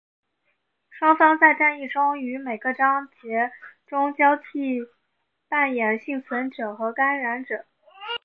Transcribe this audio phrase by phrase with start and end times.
[0.89, 3.51] 双方在战役中于每一个章节
[3.85, 4.43] 中交替
[5.47, 7.67] 扮演幸存者和感染者。